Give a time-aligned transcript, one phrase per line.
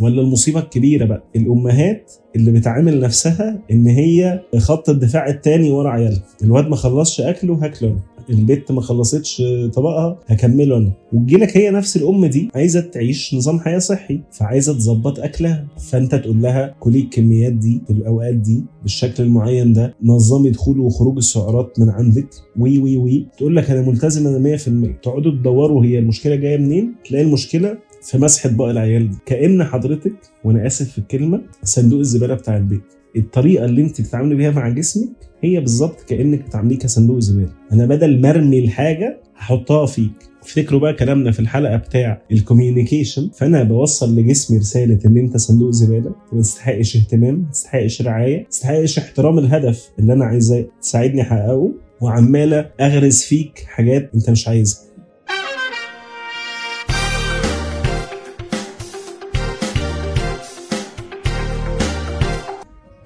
[0.00, 6.22] ولا المصيبة الكبيرة بقى؟ الأمهات اللي بتعامل نفسها إن هي خط الدفاع التاني ورا عيالها.
[6.42, 7.98] الواد ما خلصش أكله هاكله أنا.
[8.30, 9.42] البت ما خلصتش
[9.74, 10.92] طبقها هكمله أنا.
[11.12, 15.66] وتجيلك هي نفس الأم دي عايزة تعيش نظام حياة صحي فعايزة تظبط أكلها.
[15.90, 21.16] فأنت تقول لها كلي الكميات دي في الأوقات دي بالشكل المعين ده نظمي دخول وخروج
[21.16, 22.26] السعرات من عندك.
[22.58, 23.26] وي وي وي.
[23.38, 28.18] تقول لك أنا ملتزمة أنا 100% تقعدوا تدوروا هي المشكلة جاية منين؟ تلاقي المشكلة في
[28.18, 29.16] مسح اطباق العيال دي.
[29.26, 30.12] كأن حضرتك
[30.44, 32.82] وأنا آسف في الكلمة صندوق الزبالة بتاع البيت.
[33.16, 37.52] الطريقة اللي أنت بتتعاملي بيها مع جسمك هي بالظبط كأنك بتعامليه كصندوق زبالة.
[37.72, 40.10] أنا بدل ما أرمي الحاجة هحطها فيك.
[40.42, 43.30] افتكروا بقى كلامنا في الحلقة بتاع ال communication.
[43.34, 46.14] فأنا بوصل لجسمي رسالة إن أنت صندوق زبالة.
[46.32, 50.64] ما تستحقش اهتمام ما تستحقش رعاية ما تستحقش احترام الهدف اللي أنا عايزاه.
[50.82, 54.91] تساعدني أحققه وعمالة اغرز فيك حاجات أنت مش عايزها.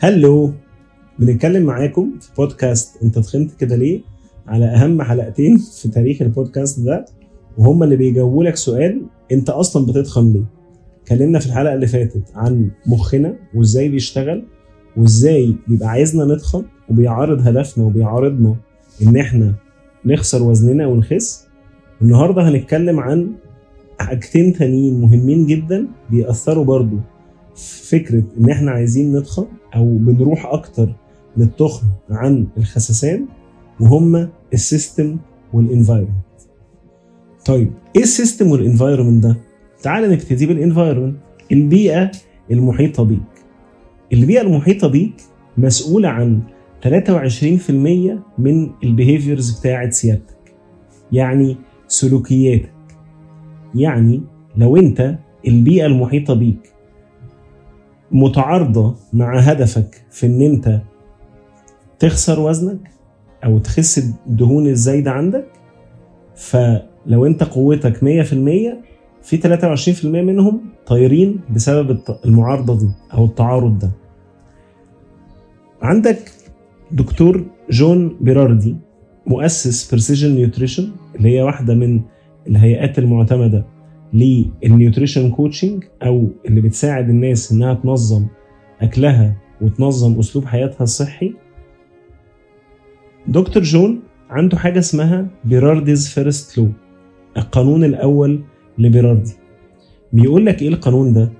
[0.00, 0.52] هلو
[1.18, 4.00] بنتكلم معاكم في بودكاست انت تخنت كده ليه؟
[4.46, 7.04] على أهم حلقتين في تاريخ البودكاست ده
[7.58, 10.44] وهم اللي بيجاوبوا لك سؤال انت أصلا بتتخن ليه؟
[11.02, 14.44] اتكلمنا في الحلقة اللي فاتت عن مخنا وإزاي بيشتغل
[14.96, 18.56] وإزاي بيبقى عايزنا نتخن وبيعارض هدفنا وبيعارضنا
[19.02, 19.54] إن إحنا
[20.04, 21.46] نخسر وزننا ونخس.
[22.02, 23.30] النهارده هنتكلم عن
[24.00, 26.96] حاجتين تانيين مهمين جدا بيأثروا برضو
[27.56, 30.92] في فكرة إن إحنا عايزين نتخن أو بنروح أكتر
[31.36, 33.26] للتخن عن الخسسان
[33.80, 35.16] وهما ال system
[35.52, 36.10] وال environment.
[37.46, 39.36] طيب إيه ال system وال environment ده؟
[39.82, 41.16] تعال نبتدي بال environment
[41.52, 42.10] البيئة
[42.50, 43.20] المحيطة بيك.
[44.12, 45.14] البيئة المحيطة بيك
[45.58, 46.40] مسؤولة عن
[46.82, 46.90] 23%
[48.38, 50.36] من ال behaviors بتاعت سيادتك.
[51.12, 51.56] يعني
[51.88, 52.72] سلوكياتك.
[53.74, 54.22] يعني
[54.56, 56.72] لو أنت البيئة المحيطة بيك
[58.10, 60.80] متعارضة مع هدفك في إن أنت
[61.98, 62.90] تخسر وزنك
[63.44, 65.46] أو تخس الدهون الزايدة عندك
[66.36, 67.98] فلو أنت قوتك 100%
[69.22, 69.38] في
[70.02, 73.90] 23% منهم طايرين بسبب المعارضة دي أو التعارض ده.
[75.82, 76.30] عندك
[76.90, 78.76] دكتور جون بيراردي
[79.26, 82.00] مؤسس Precision Nutrition اللي هي واحدة من
[82.46, 83.64] الهيئات المعتمدة
[84.16, 88.26] لل nutrition coaching أو اللي بتساعد الناس إنها تنظم
[88.80, 91.34] أكلها وتنظم أسلوب حياتها الصحي.
[93.28, 94.00] دكتور جون
[94.30, 96.68] عنده حاجة اسمها Berardi's first law
[97.36, 98.44] القانون الأول
[98.78, 99.32] لبيراردي.
[100.12, 101.32] بيقول لك إيه القانون ده؟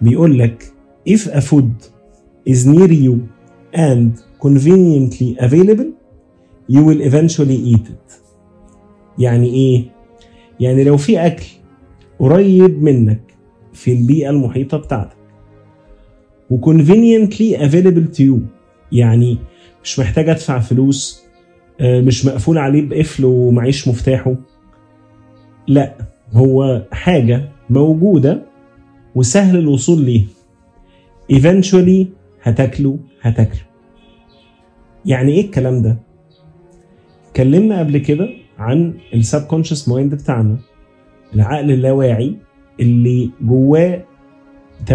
[0.00, 0.72] بيقول لك
[1.08, 1.84] if a food
[2.50, 3.16] is near you
[3.76, 4.10] and
[4.46, 5.90] conveniently available
[6.72, 8.12] you will eventually eat it.
[9.18, 9.84] يعني إيه؟
[10.60, 11.46] يعني لو في أكل
[12.18, 13.20] قريب منك
[13.72, 15.16] في البيئة المحيطة بتاعتك.
[16.52, 18.38] وconveniently available to you.
[18.92, 19.38] يعني
[19.84, 21.22] مش محتاج أدفع فلوس
[21.80, 24.34] مش مقفول عليه بقفل ومعيش مفتاحه.
[25.68, 25.94] لا
[26.32, 28.42] هو حاجة موجودة
[29.14, 30.26] وسهل الوصول ليها.
[31.32, 32.06] Eventually
[32.42, 33.60] هتاكله هتاكله.
[35.04, 35.98] يعني إيه الكلام ده؟
[37.28, 38.28] اتكلمنا قبل كده
[38.58, 40.56] عن ال subconscious mind بتاعنا.
[41.34, 42.36] العقل اللاواعي
[42.80, 44.04] اللي جواه
[44.88, 44.90] 80%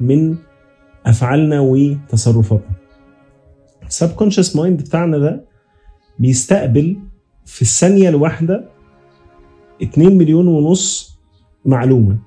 [0.00, 0.36] من
[1.06, 2.76] أفعالنا وتصرفاتنا.
[3.86, 5.44] ال subconscious mind بتاعنا ده
[6.18, 6.96] بيستقبل
[7.44, 8.64] في الثانية الواحدة
[9.82, 11.18] 2 مليون ونص
[11.64, 12.18] معلومة.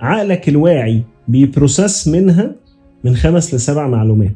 [0.00, 2.54] عقلك الواعي بيبروسس منها
[3.04, 4.34] من خمس لسبع معلومات.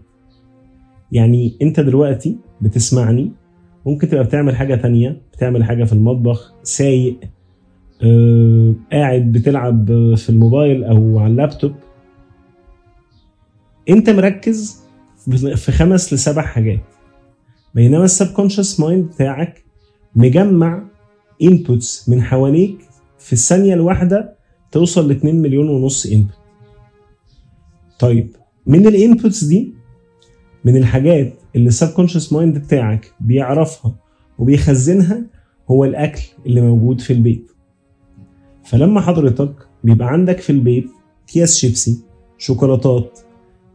[1.13, 3.33] يعني انت دلوقتي بتسمعني
[3.87, 7.21] ممكن تبقى بتعمل حاجة تانية بتعمل حاجة في المطبخ سايق
[8.93, 11.73] قاعد بتلعب في الموبايل أو على اللابتوب.
[13.89, 14.83] أنت مركز
[15.57, 16.81] في خمس لسبع حاجات.
[17.75, 19.65] بينما ال subconscious mind بتاعك
[20.17, 20.83] مجمع
[21.43, 22.79] inputs من حواليك
[23.19, 24.37] في الثانية الواحدة
[24.73, 26.35] توصل ل 2 مليون ونص input
[27.99, 28.37] طيب
[28.67, 29.75] من ال inputs دي
[30.65, 33.95] من الحاجات اللي ال subconscious mind بتاعك بيعرفها
[34.39, 35.23] وبيخزنها
[35.71, 37.51] هو الأكل اللي موجود في البيت.
[38.65, 39.53] فلما حضرتك
[39.85, 40.91] بيبقى عندك في البيت
[41.29, 41.99] أكياس شيبسي
[42.39, 43.19] شوكولاتات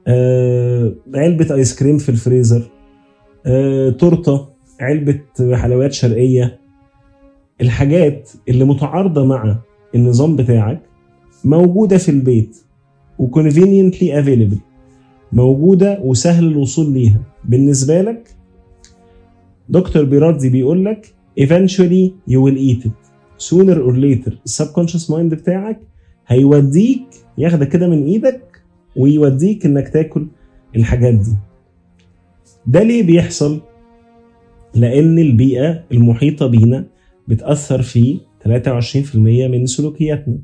[0.07, 2.61] آه، علبة آيس كريم في الفريزر
[3.45, 4.47] آه، تورتة
[4.79, 5.19] علبة
[5.53, 6.59] حلويات شرقية
[7.61, 9.57] الحاجات اللي متعارضة مع
[9.95, 10.81] النظام بتاعك
[11.45, 12.57] موجودة في البيت
[13.21, 14.57] و conveniently available
[15.33, 17.21] موجودة وسهل الوصول ليها.
[17.43, 18.35] بالنسبة لك
[19.69, 23.04] دكتور بيراردي بيقول لك eventually you will eat it.
[23.39, 25.79] Sooner or later ال subconscious mind بتاعك
[26.27, 27.05] هيوديك
[27.37, 28.61] ياخدك كده من إيدك
[28.95, 30.27] ويوديك إنك تاكل
[30.75, 31.35] الحاجات دي.
[32.67, 33.61] ده ليه بيحصل؟
[34.75, 36.85] لأن البيئة المحيطة بينا
[37.27, 40.37] بتأثر في 23% من سلوكياتنا.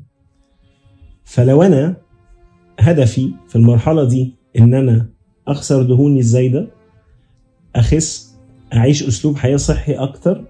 [1.24, 1.96] فلو أنا
[2.80, 5.08] هدفي في المرحلة دي إن أنا
[5.48, 6.68] أخسر دهوني الزايدة
[7.76, 8.36] أخس
[8.74, 10.44] أعيش أسلوب حياة صحي أكتر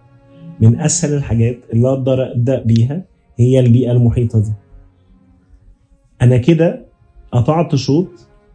[0.62, 3.04] من أسهل الحاجات اللي أقدر أبدأ بيها
[3.38, 4.52] هي البيئة المحيطة دي.
[6.22, 6.86] أنا كده
[7.32, 8.08] قطعت شوط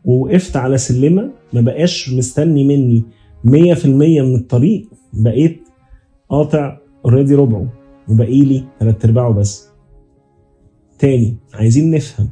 [0.05, 3.03] ووقفت على سلمة ما بقاش مستني مني
[3.45, 4.87] 100% من الطريق.
[5.13, 5.61] بقيت
[6.29, 7.67] قاطع already ربعه
[8.09, 9.69] وبقي لي ثلاث أرباعه بس.
[10.99, 12.29] تاني عايزين نفهم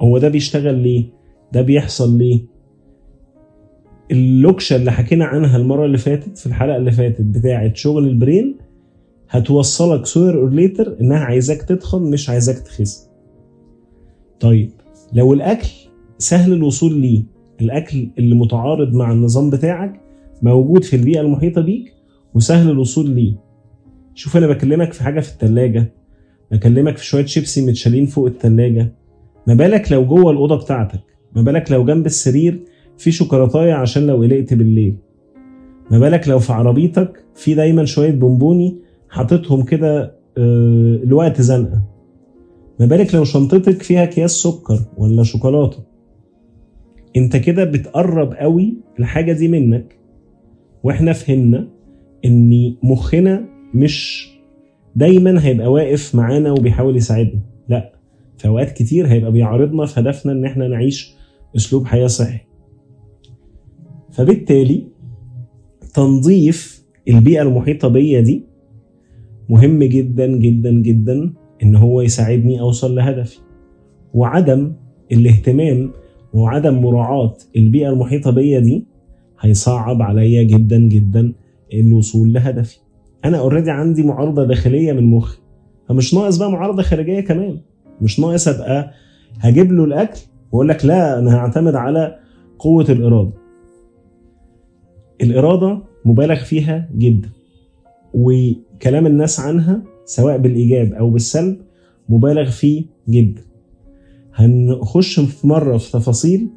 [0.00, 1.04] هو ده بيشتغل ليه؟
[1.52, 2.40] ده بيحصل ليه؟
[4.10, 8.56] اللوكشة اللي حكينا عنها المرة اللي فاتت في الحلقة اللي فاتت بتاعة شغل ال brain
[9.30, 13.08] هتوصلك sooner or later إنها عايزاك تتخن مش عايزاك تخس.
[14.40, 14.70] طيب
[15.12, 15.68] لو الأكل
[16.18, 17.22] سهل الوصول ليه
[17.60, 20.00] الأكل اللي متعارض مع النظام بتاعك
[20.42, 21.92] موجود في البيئة المحيطة بيك
[22.34, 23.34] وسهل الوصول ليه.
[24.14, 25.92] شوف أنا بكلمك في حاجة في التلاجة.
[26.52, 28.92] بكلمك في شوية شيبسي متشالين فوق التلاجة.
[29.46, 31.00] ما بالك لو جوه الأوضة بتاعتك؟
[31.36, 32.60] ما بالك لو جنب السرير
[32.98, 34.96] في شوكولاتاية عشان لو قلقت بالليل؟
[35.90, 38.76] ما بالك لو في عربيتك في دايما شوية بونبوني
[39.08, 41.82] حاططهم كده آه، لوقت زنقة.
[42.80, 45.78] ما بالك لو شنطتك فيها أكياس سكر ولا شوكولاتة؟
[47.16, 49.98] أنت كده بتقرب قوي الحاجة دي منك
[50.82, 51.68] وإحنا فهمنا
[52.24, 54.28] إن مخنا مش
[54.96, 57.40] دايما هيبقى واقف معانا وبيحاول يساعدنا.
[57.68, 57.92] لأ
[58.38, 61.14] في أوقات كتير هيبقى بيعارضنا في هدفنا إن إحنا نعيش
[61.56, 62.38] أسلوب حياة صحي.
[64.12, 64.86] فبالتالي
[65.94, 68.45] تنظيف البيئة المحيطة بيا دي
[69.48, 71.32] مهم جدا جدا جدا
[71.62, 73.38] إن هو يساعدني أوصل لهدفي.
[74.14, 74.72] وعدم
[75.12, 75.90] الاهتمام
[76.32, 78.86] وعدم مراعاة البيئة المحيطة بيا دي
[79.40, 81.32] هيصعب عليا جدا جدا
[81.74, 82.78] الوصول لهدفي.
[83.24, 85.38] أنا اوريدي عندي معارضة داخلية من مخي
[85.88, 87.58] فمش ناقص بقى معارضة خارجية كمان.
[88.02, 88.90] مش ناقص أبقى
[89.40, 90.20] هجيب له الأكل
[90.52, 92.18] وأقول لك لا أنا هعتمد على
[92.58, 93.32] قوة الإرادة.
[95.22, 97.28] الإرادة مبالغ فيها جدا.
[98.16, 101.56] وكلام الناس عنها سواء بالإيجاب أو بالسلب
[102.08, 103.42] مبالغ فيه جدا.
[104.34, 106.48] هنخش في مرة في تفاصيل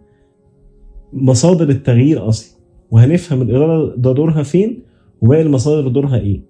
[1.14, 2.60] مصادر التغيير أصلا
[2.92, 4.84] وهنفهم الاراده ده دورها فين
[5.22, 6.42] وباقي المصادر دورها إيه.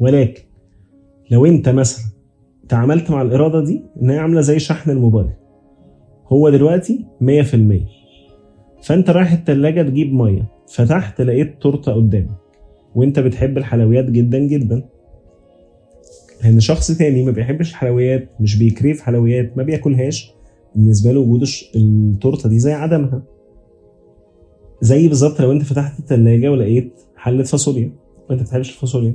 [0.00, 0.42] ولكن
[1.30, 2.04] لو أنت مثلا
[2.68, 5.30] تعاملت مع الإرادة دي ان هي عاملة زي شحن الموبايل
[6.26, 7.24] هو دلوقتي 100%
[8.82, 12.41] فأنت رايح التلاجة تجيب مية فتحت لقيت تورتة قدامك.
[12.94, 14.88] وانت بتحب الحلويات جدا جدا.
[16.44, 20.32] لأن شخص تاني ما بيحبش الحلويات مش بيكريف حلويات ما بياكلهاش
[20.74, 23.22] بالنسبة له وجود التورتة دي زي عدمها.
[24.80, 27.92] زي بالظبط لو انت فتحت التلاجة ولقيت حلة فاصوليا.
[28.30, 29.14] وانت ما بتحبش الفاصوليا.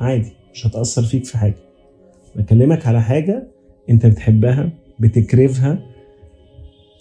[0.00, 1.56] عادي مش هتأثر فيك في حاجة.
[2.36, 3.48] بكلمك على حاجة
[3.90, 5.78] انت بتحبها بتكرفها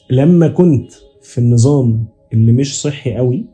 [0.09, 0.91] لما كنت
[1.21, 3.45] في النظام اللي مش صحي قوي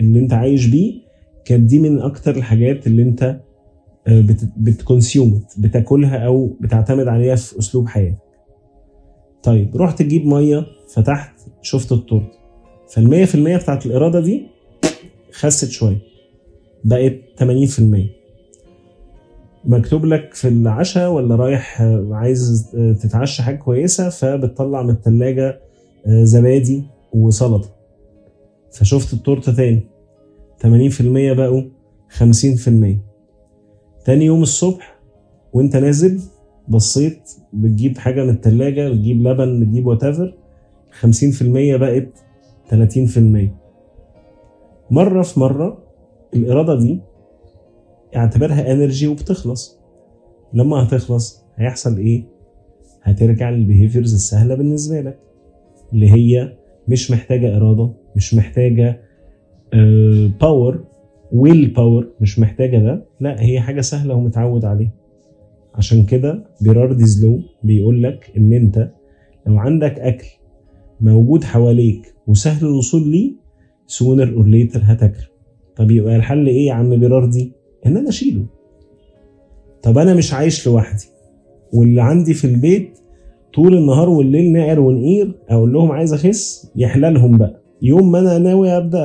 [0.00, 1.00] اللي انت عايش بيه
[1.44, 3.40] كانت دي من أكتر الحاجات اللي أنت
[4.56, 8.18] بتكونسيومت بتاكلها أو بتعتمد عليها في أسلوب حياتك.
[9.42, 12.38] طيب رحت تجيب مية فتحت شفت التورتة.
[12.94, 13.26] فال
[13.58, 14.46] 100% بتاعت الإرادة دي
[15.32, 15.98] خست شوية
[16.84, 17.42] بقت 80%
[19.64, 22.70] مكتوب لك في العشاء ولا رايح عايز
[23.02, 25.60] تتعشى حاجة كويسة فبتطلع من التلاجة
[26.08, 27.68] زبادي وسلطة.
[28.72, 29.89] فشفت التورتة تاني.
[30.62, 30.66] 80%
[31.36, 31.62] بقوا
[32.18, 32.22] 50%
[34.04, 34.98] تاني يوم الصبح
[35.52, 36.20] وانت نازل
[36.68, 40.32] بصيت بتجيب حاجة من التلاجة بتجيب لبن بتجيب وات 50%
[41.76, 42.08] بقت
[42.70, 43.18] 30%
[44.90, 45.82] مرة في مرة
[46.34, 47.00] الإرادة دي
[48.16, 49.80] اعتبرها energy وبتخلص.
[50.52, 52.24] لما هتخلص هيحصل إيه؟
[53.02, 55.18] هترجع لل behaviors السهلة بالنسبة لك
[55.92, 56.56] اللي هي
[56.88, 59.00] مش محتاجة إرادة مش محتاجة
[60.40, 60.84] power
[61.32, 63.04] will power مش محتاجة ده.
[63.20, 64.90] لا هي حاجة سهلة ومتعود عليها.
[65.74, 68.90] عشان كده Berardi's law بيقول لك إن أنت
[69.46, 70.26] لو عندك أكل
[71.00, 73.32] موجود حواليك وسهل الوصول ليه
[73.86, 75.26] sooner or later هتاكله.
[75.76, 77.52] طب يبقى الحل إيه يا عم Berardi
[77.86, 78.46] إن أنا أشيله.
[79.82, 81.04] طب أنا مش عايش لوحدي.
[81.72, 82.98] واللي عندي في البيت
[83.54, 87.59] طول النهار والليل نقر ونقير أقول لهم عايز أخس يحلالهم بقى.
[87.82, 89.00] يوم ما أنا ناوي أبدأ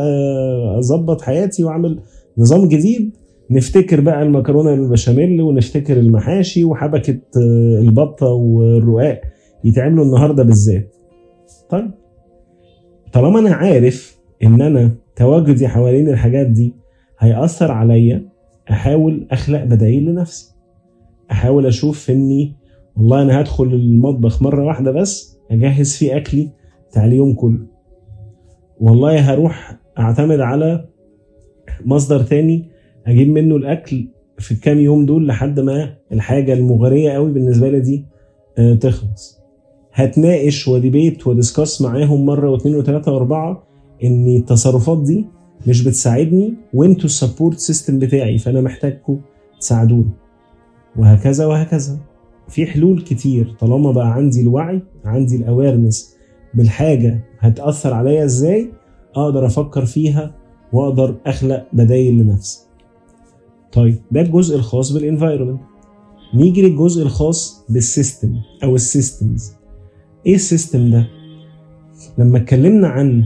[0.77, 1.99] أظبط حياتي وأعمل
[2.37, 3.17] نظام جديد
[3.51, 9.21] نفتكر بقى المكرونة بالبشاميل ونفتكر المحاشي وحبكة آه، البطة والرقاق
[9.63, 10.95] يتعملوا النهارده بالذات.
[11.69, 11.91] طيب
[13.13, 16.73] طالما أنا عارف إن أنا تواجدي حوالين الحاجات دي
[17.19, 18.25] هيأثر عليا
[18.71, 20.55] أحاول أخلق بدايل لنفسي.
[21.31, 22.55] أحاول أشوف إني
[22.97, 26.49] والله أنا هدخل المطبخ مرة واحدة بس أجهز فيه أكلي
[26.89, 27.74] بتاع اليوم كله.
[28.79, 30.85] والله هروح أعتمد على
[31.85, 32.69] مصدر تاني
[33.07, 34.07] أجيب منه الأكل
[34.39, 38.05] في الكام يوم دول لحد ما الحاجة المغرية قوي بالنسبة لي دي
[38.57, 39.39] آه، تخلص.
[39.93, 43.63] هتناقش و debate و discuss معاهم مرة واثنين وثلاثة وأربعة
[44.03, 45.25] إن التصرفات دي
[45.67, 49.19] مش بتساعدني وانتوا ال support system بتاعي فأنا محتاجكم
[49.59, 50.09] تساعدوني.
[50.97, 51.97] وهكذا وهكذا.
[52.47, 56.14] في حلول كتير طالما بقى عندي الوعي عندي ال awareness
[56.55, 58.69] بالحاجة هتأثر عليا إزاي
[59.15, 60.35] أقدر أفكر فيها
[60.73, 62.59] وأقدر أخلق بدايل لنفسي.
[63.73, 65.59] طيب ده الجزء الخاص بال environment
[66.33, 69.53] نيجي للجزء الخاص بال system أو ال systems
[70.25, 71.07] إيه ال system ده؟
[72.17, 73.23] لما اتكلمنا عن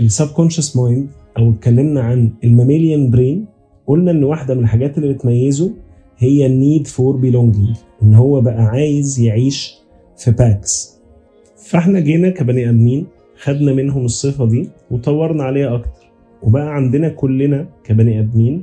[0.00, 1.08] ال subconscious mind
[1.38, 3.46] أو اتكلمنا عن ال mammalian brain
[3.86, 5.70] قلنا إن واحدة من الحاجات اللي بتميزه
[6.18, 9.74] هي ال need for belonging إن هو بقى عايز يعيش
[10.16, 10.91] في packs
[11.66, 13.06] فاحنا جينا كبني ادمين
[13.42, 16.02] خدنا منهم الصفة دي وطورنا عليها أكتر.
[16.42, 18.62] وبقى عندنا كلنا كبني ادمين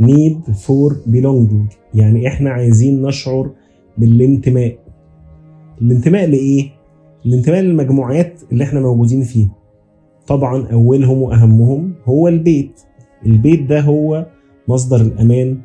[0.00, 3.50] need for belonging يعني إحنا عايزين نشعر
[3.98, 4.78] بالانتماء.
[5.82, 6.68] الانتماء لإيه؟
[7.26, 9.50] الانتماء للمجموعات اللي إحنا موجودين فيها.
[10.26, 12.80] طبعا أولهم وأهمهم هو البيت.
[13.26, 14.26] البيت ده هو
[14.68, 15.58] مصدر الأمان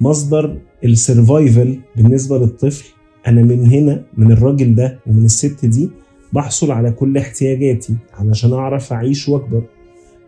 [0.00, 2.84] مصدر ال survival بالنسبة للطفل.
[3.26, 5.90] أنا من هنا من الراجل ده ومن الست دي
[6.32, 9.62] بحصل على كل احتياجاتي علشان أعرف أعيش وأكبر.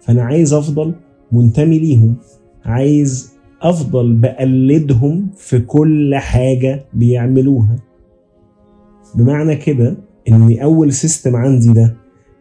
[0.00, 0.94] فأنا عايز أفضل
[1.32, 2.16] منتمي ليهم.
[2.64, 7.76] عايز أفضل بقلدهم في كل حاجة بيعملوها.
[9.14, 9.96] بمعنى كده
[10.28, 11.96] إن أول system عندي ده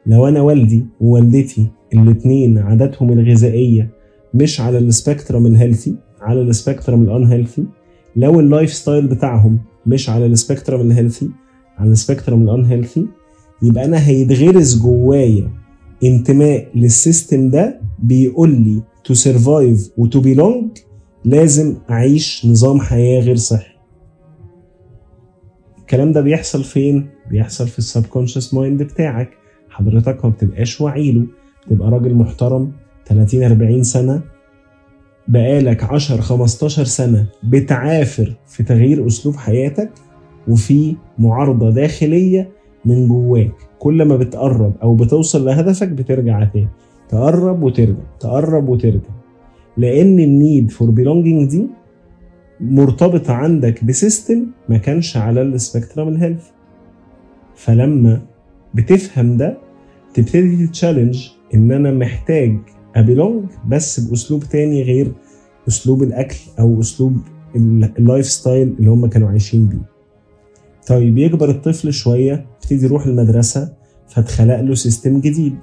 [0.06, 3.90] لو أنا والدي ووالدتي الاتنين عاداتهم الغذائية
[4.34, 7.66] مش على ال spectrum ال healthy على ال spectrum ال unhealthy
[8.16, 11.30] لو ال lifestyle بتاعهم مش على ال spectrum ال healthy
[11.78, 13.06] على ال spectrum ال unhealthy
[13.62, 15.52] يبقى أنا هيتغرس جوايا
[16.04, 20.70] انتماء لل system ده بيقول لي to survive و to belong
[21.26, 23.74] لازم أعيش نظام حياة غير صحي.
[25.80, 29.30] الكلام ده بيحصل فين؟ بيحصل في ال subconscious mind بتاعك.
[29.70, 31.26] حضرتك ما بتبقاش واعي له
[31.70, 32.72] تبقى راجل محترم
[33.08, 34.22] 30 40 سنة
[35.28, 39.90] بقالك 10 15 سنة بتعافر في تغيير أسلوب حياتك
[40.48, 42.52] وفي معارضة داخلية
[42.86, 43.52] من جواك.
[43.80, 46.68] كل ما بتقرب أو بتوصل لهدفك بترجع تاني.
[47.10, 49.10] تقرب وترجع تقرب وترجع.
[49.78, 51.68] لأن ال need for belonging دي
[52.62, 56.48] مرتبطه عندك ب system ما كانش على ال spectrum ال healthy.
[57.56, 58.22] فلما
[58.74, 59.58] بتفهم ده
[60.14, 62.58] تبتدي ت challenge إن أنا محتاج
[62.96, 65.12] ا belong بس بأسلوب تاني غير
[65.68, 67.18] أسلوب الأكل أو أسلوب
[67.56, 69.99] ال lifestyle اللي هم كانوا عايشين بيه.
[70.90, 73.74] طيب يكبر الطفل شوية يبتدي يروح المدرسة
[74.08, 75.56] فاتخلق له system جديد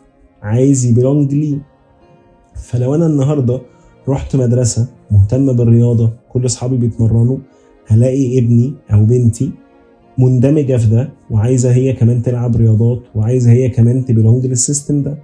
[0.43, 1.59] عايز ي belong ليه.
[2.55, 3.61] فلو أنا النهارده
[4.09, 7.39] رحت مدرسة مهتمة بالرياضة كل أصحابي بيتمرنوا
[7.87, 9.51] هلاقي ابني أو بنتي
[10.19, 15.03] مندمجة في ده وعايزة هي كمان تلعب رياضات وعايزة هي كمان ت belong لل system
[15.03, 15.19] ده.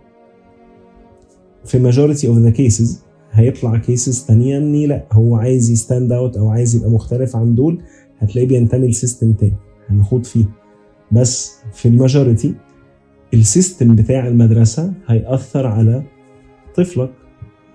[1.64, 6.36] في majority of the cases هيطلع cases تانية إني لأ هو عايز ي stand out
[6.36, 7.82] أو عايز يبقى مختلف عن دول
[8.18, 9.56] هتلاقيه بينتمي ل system تاني.
[9.92, 10.44] هنخوض فيه.
[11.12, 12.54] بس في ال majority
[13.34, 16.02] ال system بتاع المدرسة هيأثر على
[16.76, 17.10] طفلك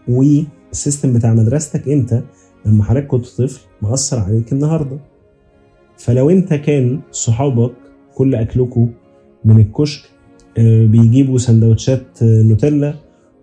[0.07, 2.23] وال system بتاع مدرستك انت
[2.65, 4.97] لما حضرتك كنت طفل مأثر عليك النهارده.
[5.97, 7.71] فلو انت كان صحابك
[8.15, 8.89] كل اكلكم
[9.45, 10.09] من الكشك
[10.57, 12.93] آه، بيجيبوا سندوتشات آه، نوتيلا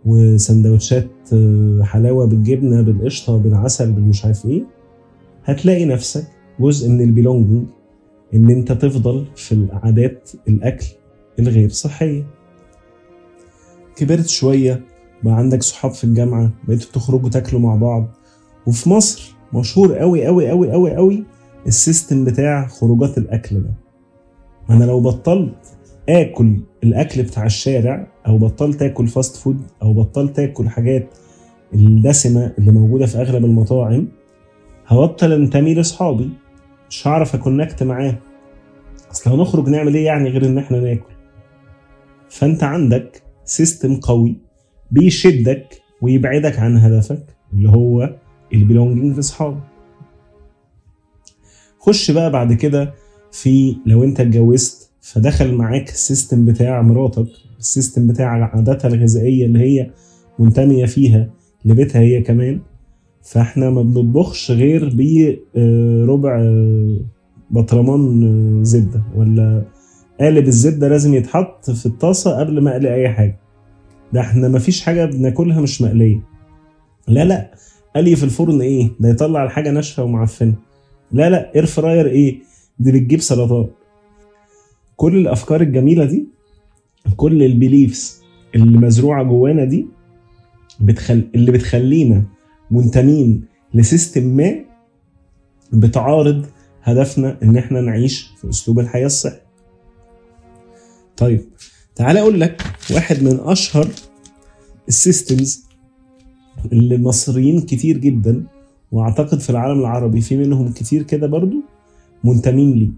[0.06, 4.62] وسندوتشات آه، حلاوة بالجبنة بالقشطة بالعسل بالمش عارف إيه
[5.44, 6.26] هتلاقي نفسك
[6.60, 7.66] جزء من البيلونجينج.
[8.34, 10.86] إن أنت تفضل في العادات الأكل
[11.38, 12.26] الغير صحية.
[13.96, 14.84] كبرت شوية
[15.22, 18.06] بقى عندك صحاب في الجامعة بقيتوا تخرجوا تاكلوا مع بعض.
[18.66, 21.24] وفي مصر مشهور قوي قوي قوي قوي قوي
[21.66, 23.70] ال system بتاع خروجات الأكل ده.
[24.70, 25.54] أنا لو بطلت
[26.08, 31.08] آكل الأكل بتاع الشارع أو بطلت آكل fast food أو بطلت آكل حاجات
[31.74, 34.08] الدسمة اللي موجودة في أغلب المطاعم
[34.86, 36.30] هبطل أنتمي لأصحابي.
[36.90, 38.18] مش هعرف أ connect معاه.
[39.10, 41.14] أصل هنخرج نعمل إيه يعني غير إن إحنا ناكل؟
[42.30, 44.36] فأنت عندك system قوي
[44.90, 48.16] بيشدك ويبعدك عن هدفك اللي هو
[48.54, 49.60] ال belonging لاصحابه
[51.78, 52.94] خش بقى بعد كده
[53.32, 57.26] في لو أنت اتجوزت فدخل معاك ال system بتاع مراتك
[57.58, 59.90] ال system بتاع عاداتها الغذائية اللي هي
[60.38, 61.30] منتمية فيها
[61.64, 62.60] لبيتها هي كمان.
[63.24, 64.88] فاحنا ما بنطبخش غير
[65.54, 66.42] بربع
[67.50, 69.64] بطرمان زبدة ولا
[70.20, 73.40] قالب الزبدة لازم يتحط في الطاسة قبل ما أقلي أي حاجة.
[74.12, 76.20] ده إحنا ما فيش حاجة بناكلها مش مقلية.
[77.08, 77.54] لا لا
[77.96, 80.54] قلي في الفرن إيه؟ ده يطلع الحاجة ناشفة ومعفنة.
[81.12, 82.38] لا لا air fryer إيه؟
[82.78, 83.70] دي بتجيب سلطات.
[84.96, 86.26] كل الأفكار الجميلة دي
[87.16, 88.22] كل ال beliefs
[88.54, 89.86] اللي مزروعة جوانا دي
[90.80, 91.28] بتخل...
[91.34, 92.22] اللي بتخلينا
[92.70, 93.44] منتمين
[93.74, 94.64] ل system ما
[95.72, 96.46] بتعارض
[96.82, 99.40] هدفنا إن إحنا نعيش في أسلوب الحياة الصحي.
[101.16, 101.40] طيب
[101.94, 103.88] تعالى أقول لك واحد من أشهر
[104.88, 105.64] ال systems
[106.72, 108.44] اللي مصريين كتير جدا
[108.92, 111.56] وأعتقد في العالم العربي في منهم كتير كده برضو
[112.24, 112.90] منتمين ليه.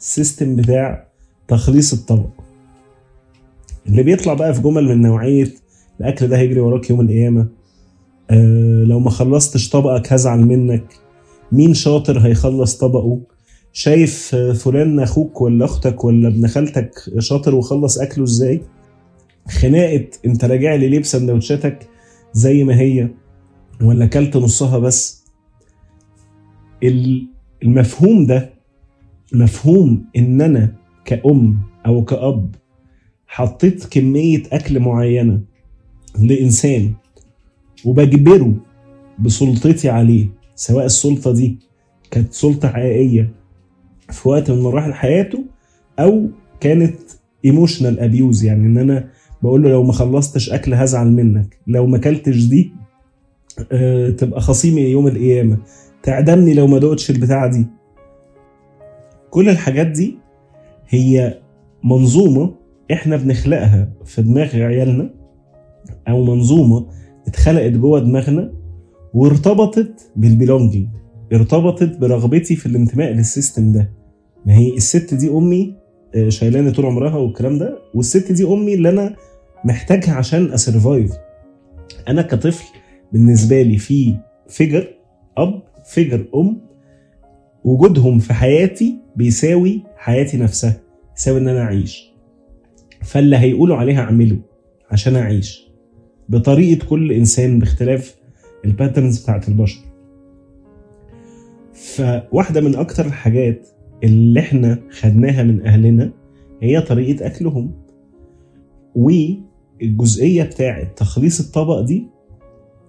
[0.00, 1.06] ال system بتاع
[1.48, 2.28] تخليص الطبق.
[3.86, 5.52] اللي بيطلع بقى في جمل من نوعية
[6.00, 7.48] الأكل ده هيجري وراك يوم القيامة.
[8.30, 10.94] أه لو ما خلصتش طبقك هزعل منك.
[11.52, 13.20] مين شاطر هيخلص طبقه؟
[13.72, 18.60] شايف فلان أخوك ولا أختك ولا ابن خالتك شاطر وخلص أكله إزاي؟
[19.48, 21.88] خناقة أنت راجع لي ليه بسندوتشاتك
[22.32, 23.08] زي ما هي
[23.82, 25.24] ولا كلت نصها بس؟
[27.62, 28.54] المفهوم ده
[29.32, 30.72] مفهوم إن أنا
[31.04, 32.54] كأم أو كأب
[33.26, 35.40] حطيت كمية أكل معينة
[36.18, 36.92] لإنسان
[37.86, 38.52] وبجبره
[39.18, 41.58] بسلطتي عليه سواء السلطة دي
[42.10, 43.30] كانت سلطة حقيقية
[44.10, 45.44] في وقت من مراحل حياته
[45.98, 46.26] أو
[46.60, 46.96] كانت
[47.44, 49.08] emotional abuse يعني إن أنا
[49.42, 52.72] بقول له لو ما خلصتش أكل هزعل منك لو ما أكلتش دي
[53.72, 55.58] أه تبقى خصيمي يوم القيامة
[56.02, 57.66] تعدمني لو ما دقتش البتاعة دي.
[59.30, 60.18] كل الحاجات دي
[60.88, 61.38] هي
[61.84, 62.54] منظومة
[62.92, 65.10] إحنا بنخلقها في دماغ عيالنا
[66.08, 66.86] أو منظومة
[67.26, 68.52] اتخلقت جوه دماغنا
[69.14, 70.88] وارتبطت بال belonging
[71.32, 73.90] ارتبطت برغبتي في الانتماء لل system ده.
[74.46, 75.74] ما هي الست دي أمي
[76.28, 79.16] شايلاني طول عمرها والكلام ده والست دي أمي اللي أنا
[79.64, 81.12] محتاجها عشان a survive
[82.08, 82.64] أنا كطفل
[83.12, 84.16] بالنسبة لي في
[84.48, 84.88] figure
[85.36, 86.60] أب figure أم
[87.64, 90.76] وجودهم في حياتي بيساوي حياتي نفسها
[91.16, 92.12] يساوي إن أنا أعيش.
[93.02, 94.36] فاللي هيقولوا عليها أعمله
[94.90, 95.65] عشان أعيش.
[96.28, 98.16] بطريقة كل إنسان باختلاف
[98.64, 99.80] الباترنز بتاعت البشر.
[101.72, 103.68] فواحدة من أكتر الحاجات
[104.04, 106.12] اللي إحنا خدناها من أهلنا
[106.62, 107.72] هي طريقة أكلهم
[108.94, 112.06] والجزئية بتاعه تخليص الطبق دي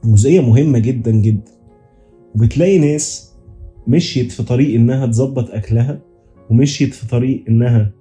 [0.05, 1.51] جزئية مهمة جدا جدا.
[2.35, 3.33] وبتلاقي ناس
[3.87, 5.99] مشيت في طريق إنها تظبط أكلها
[6.49, 7.91] ومشيت في طريق إنها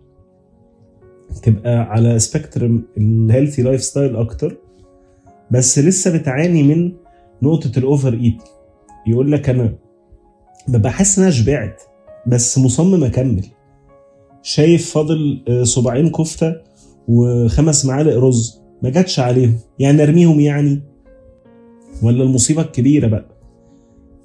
[1.42, 4.57] تبقى على spectrum ال healthy lifestyle أكتر
[5.51, 6.93] بس لسه بتعاني من
[7.43, 8.43] نقطة ال over eat
[9.07, 9.75] يقول لك أنا
[10.69, 11.83] ببقى حاسس إن أنا شبعت
[12.27, 13.45] بس مصمم أكمل.
[14.43, 16.55] شايف فاضل صباعين كفتة
[17.09, 18.61] وخمس معالق رز.
[18.83, 19.59] ما جاتش عليهم.
[19.79, 20.83] يعني أرميهم يعني؟
[22.03, 23.27] ولا المصيبة الكبيرة بقى؟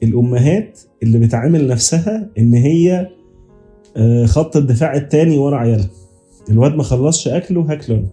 [0.03, 3.07] الأمهات اللي بتعامل نفسها إن هي
[4.25, 5.89] خط الدفاع التاني ورا عيالها.
[6.49, 8.03] الواد ما خلصش أكله هاكله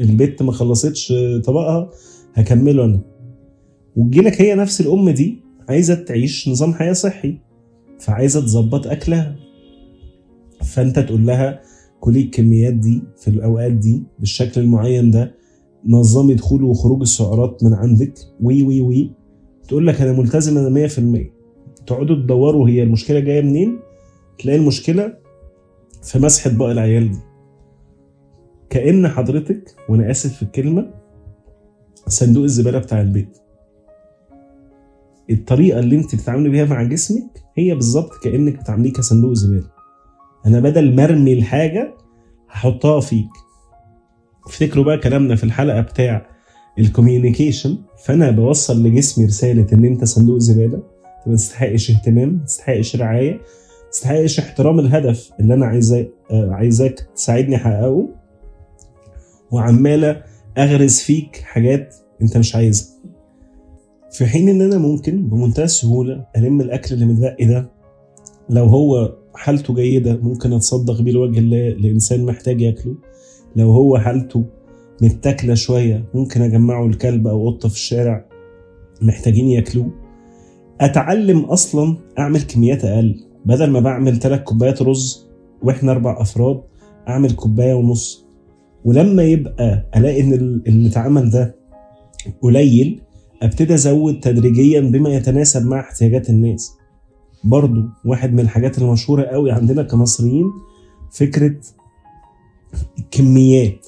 [0.00, 1.12] البت ما خلصتش
[1.44, 1.90] طبقها
[2.34, 3.00] هكمله أنا.
[3.96, 7.38] وتجيلك هي نفس الأم دي عايزة تعيش نظام حياة صحي
[8.00, 9.36] فعايزة تظبط أكلها.
[10.64, 11.60] فأنت تقول لها
[12.00, 15.34] كلي الكميات دي في الأوقات دي بالشكل المعين ده
[15.86, 18.14] نظمي دخول وخروج السعرات من عندك.
[18.40, 19.10] وي وي وي.
[19.68, 21.30] تقول لك أنا ملتزمة 100%
[21.86, 23.78] تقعدوا تدوروا هي المشكلة جاية منين؟
[24.38, 25.14] تلاقي المشكلة
[26.02, 27.18] في مسحة بقى العيال دي.
[28.70, 30.90] كأن حضرتك وأنا آسف في الكلمة
[32.08, 33.38] صندوق الزبالة بتاع البيت.
[35.30, 39.70] الطريقة اللي أنت بتتعاملي بيها مع جسمك هي بالظبط كأنك بتعامليه كصندوق زبالة.
[40.46, 41.94] أنا بدل ما أرمي الحاجة
[42.50, 43.28] هحطها فيك.
[44.46, 46.26] افتكروا بقى كلامنا في الحلقة بتاع
[46.78, 47.78] الكوميونيكيشن.
[48.04, 50.82] فأنا بوصل لجسمي رسالة إن أنت صندوق زبالة.
[51.26, 57.56] ما تستحقش اهتمام ما تستحقش رعاية ما تستحقش احترام الهدف اللي أنا عايزاه عايزاك تساعدني
[57.56, 58.08] أحققه.
[59.50, 60.22] وعمالة
[60.58, 62.88] أغرز فيك حاجات أنت مش عايزها.
[64.12, 67.70] في حين إن أنا ممكن بمنتهى السهولة ألم الأكل اللي متبقي ده
[68.50, 72.96] لو هو حالته جيدة ممكن أتصدق بيه لوجه الله لإنسان محتاج ياكله.
[73.56, 74.44] لو هو حالته
[75.02, 78.24] متاكلة شوية ممكن أجمعه الكلب أو قطة في الشارع
[79.02, 79.90] محتاجين ياكلوه.
[80.80, 83.24] أتعلم أصلا أعمل كميات أقل.
[83.44, 85.28] بدل ما بعمل ثلاث كوبايات رز
[85.62, 86.60] وإحنا أربع أفراد
[87.08, 88.27] أعمل كوباية ونص.
[88.84, 90.32] ولما يبقى ألاقي إن
[90.66, 91.54] اللي اتعمل ده
[92.42, 93.00] قليل
[93.42, 96.72] أبتدي أزود تدريجيا بما يتناسب مع احتياجات الناس.
[97.44, 100.44] برضو واحد من الحاجات المشهورة قوي عندنا كمصريين
[101.12, 101.54] فكرة
[102.98, 103.86] الكميات.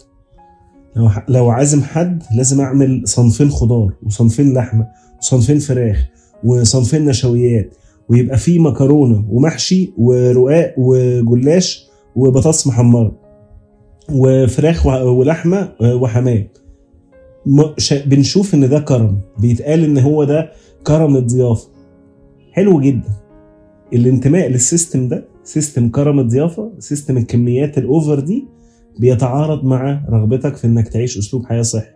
[0.96, 4.87] لو لو عازم حد لازم أعمل صنفين خضار وصنفين لحمة
[5.18, 6.07] وصنفين فراخ
[6.44, 7.74] وصنفين نشويات
[8.09, 13.30] ويبقى فيه مكرونة ومحشي ورقاق وجلاش وبطاطس محمرة.
[14.12, 16.46] وفراخ ولحمة وحمام
[18.07, 19.20] بنشوف إن ده كرم.
[19.38, 20.51] بيتقال إن هو ده
[20.87, 21.68] كرم الضيافة.
[22.53, 23.09] حلو جدا.
[23.92, 28.44] الانتماء لل system ده system كرم الضيافة system الكميات ال over دي
[28.99, 31.94] بيتعارض مع رغبتك في إنك تعيش أسلوب حياة صحي.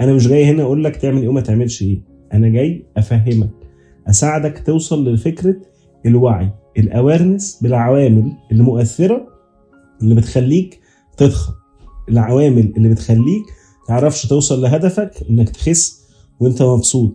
[0.00, 2.02] أنا مش جاي هنا أقول لك تعمل إيه وما تعملش إيه.
[2.32, 3.50] أنا جاي أفهمك.
[4.08, 5.56] أساعدك توصل لفكرة
[6.06, 8.62] الوعي ال awareness بالعوامل اللي
[10.02, 10.80] اللي بتخليك
[11.18, 11.52] تضخم
[12.08, 13.44] العوامل اللي بتخليك
[13.88, 16.00] تعرفش توصل لهدفك إنك تخس
[16.40, 17.12] وأنت مبسوط.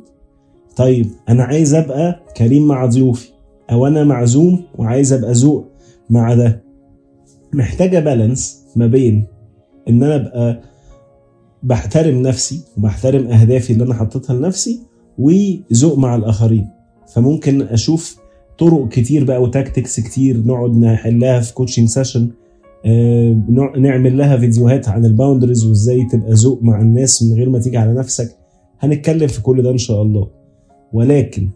[0.76, 3.30] طيب أنا عايز أبقى كريم مع ضيوفي
[3.72, 5.68] أو أنا معزوم وعايز أبقى ذوق
[6.10, 6.64] مع ده.
[7.54, 9.28] محتاجة balance ما بين
[9.90, 10.62] إن أنا أبقى
[11.64, 14.80] بحترم نفسي وبحترم أهدافي اللي أنا حطيتها لنفسي
[15.18, 16.70] وذوق مع الآخرين.
[17.14, 18.18] فممكن أشوف
[18.60, 22.30] طرق كتير بقى و tactics كتير نقعد نحلها في coaching session
[23.78, 27.78] نعمل لها فيديوهات عن ال boundaries وإزاي تبقى ذوق مع الناس من غير ما تيجي
[27.78, 28.36] على نفسك.
[28.80, 30.28] هنتكلم في كل ده إن شاء الله.
[30.94, 31.50] ولكن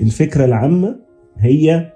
[0.00, 0.96] الفكرة العامة
[1.38, 1.92] هي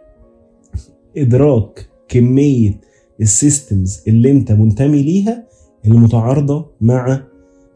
[1.16, 2.80] إدراك كمية
[3.20, 5.44] ال systems اللي أنت منتمي ليها
[5.86, 7.22] المتعارضة مع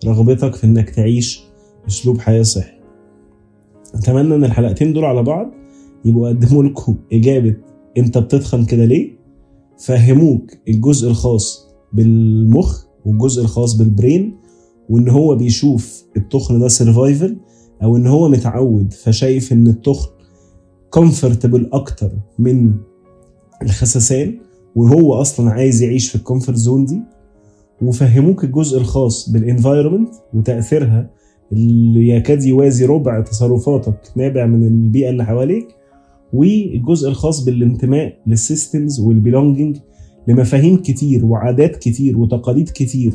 [0.07, 1.45] رغبتك في إنك تعيش
[1.89, 2.79] أسلوب حياة صحي.
[3.95, 5.51] أتمنى إن الحلقتين دول على بعض
[6.05, 7.57] يبقوا قدموا لكم إجابة
[7.99, 9.18] أنت بتتخن كده ليه؟
[9.79, 14.37] فهموك الجزء الخاص بالمخ والجزء الخاص بال brain
[14.89, 17.37] وإن هو بيشوف التخن ده survival
[17.83, 20.11] أو إن هو متعود فشايف إن التخن
[20.91, 22.75] comfortable أكتر من
[23.63, 24.39] الخسسان
[24.77, 27.01] وهو أصلا عايز يعيش في ال comfort zone دي.
[27.83, 31.11] وفهموك الجزء الخاص بال environment وتأثيرها
[31.53, 35.69] اللي يكاد يوازي ربع تصرفاتك نابع من البيئة اللي حواليك.
[36.33, 39.77] والجزء الخاص بالانتماء لل systems وال belonging
[40.29, 43.13] لمفاهيم كتير وعادات كتير وتقاليد كتير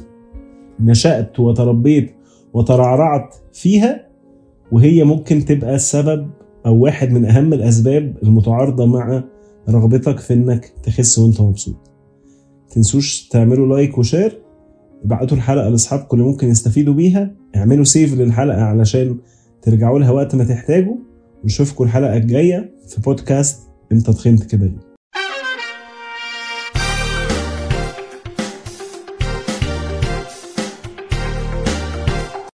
[0.79, 2.11] نشأت وتربيت
[2.53, 4.07] وترعرعت فيها
[4.71, 6.27] وهي ممكن تبقى السبب
[6.65, 9.23] أو واحد من أهم الأسباب المتعارضة مع
[9.69, 11.75] رغبتك في إنك تخس وأنت مبسوط.
[12.69, 14.41] تنسوش تعملوا like و share
[15.05, 19.17] ابعتوا الحلقة لأصحابكم اللي ممكن يستفيدوا بيها اعملوا سيف للحلقة علشان
[19.61, 20.95] ترجعوا لها وقت ما تحتاجوا.
[21.43, 24.92] ونشوفكم الحلقة الجاية في بودكاست انت تخنت كده ليه.